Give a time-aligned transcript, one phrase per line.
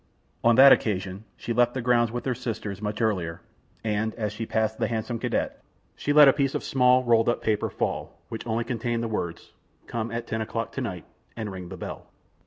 [0.43, 3.39] On that occasion she left the grounds with her sisters, much earlier,
[3.83, 5.61] and as she passed the handsome cadet,
[5.95, 9.51] she let a small piece of rolled up paper fall, which only contained the words:
[9.85, 11.05] "Come at ten o'clock to night,
[11.37, 12.07] and ring the bell."